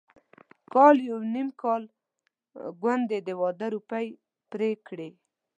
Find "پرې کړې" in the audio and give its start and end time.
4.51-5.09